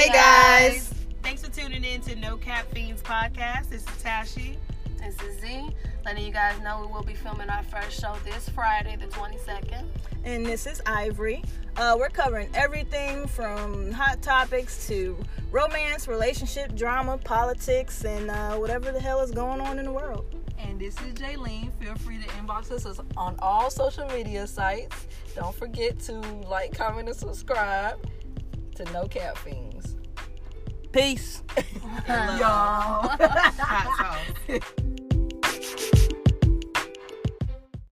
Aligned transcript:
Hey, 0.00 0.08
guys. 0.08 0.94
Thanks 1.22 1.44
for 1.44 1.50
tuning 1.50 1.84
in 1.84 2.00
to 2.00 2.16
No 2.16 2.38
Cap 2.38 2.64
Fiends 2.70 3.02
podcast. 3.02 3.68
This 3.68 3.82
is 3.82 4.02
Tashi. 4.02 4.56
This 4.96 5.14
is 5.20 5.38
Z. 5.42 5.68
Letting 6.06 6.24
you 6.24 6.32
guys 6.32 6.58
know 6.62 6.80
we 6.80 6.90
will 6.90 7.02
be 7.02 7.12
filming 7.12 7.50
our 7.50 7.62
first 7.64 8.00
show 8.00 8.16
this 8.24 8.48
Friday, 8.48 8.96
the 8.96 9.08
22nd. 9.08 9.84
And 10.24 10.46
this 10.46 10.66
is 10.66 10.80
Ivory. 10.86 11.44
Uh, 11.76 11.96
we're 11.98 12.08
covering 12.08 12.48
everything 12.54 13.26
from 13.26 13.92
hot 13.92 14.22
topics 14.22 14.86
to 14.88 15.18
romance, 15.50 16.08
relationship, 16.08 16.74
drama, 16.74 17.18
politics, 17.18 18.02
and 18.02 18.30
uh, 18.30 18.54
whatever 18.54 18.92
the 18.92 19.00
hell 19.00 19.20
is 19.20 19.30
going 19.30 19.60
on 19.60 19.78
in 19.78 19.84
the 19.84 19.92
world. 19.92 20.24
And 20.58 20.80
this 20.80 20.94
is 21.02 21.12
Jaylene. 21.12 21.74
Feel 21.74 21.94
free 21.96 22.16
to 22.16 22.28
inbox 22.30 22.70
us 22.70 22.86
on 23.18 23.36
all 23.40 23.68
social 23.68 24.06
media 24.06 24.46
sites. 24.46 25.08
Don't 25.36 25.54
forget 25.54 25.98
to 26.00 26.20
like, 26.48 26.74
comment, 26.74 27.06
and 27.06 27.16
subscribe 27.18 27.98
to 28.84 28.92
No 28.92 29.06
Cap 29.06 29.36
Fiends. 29.38 29.96
Peace. 30.92 31.42
Y'all. 32.08 33.08
Hot 33.08 34.34
sauce. 34.48 34.60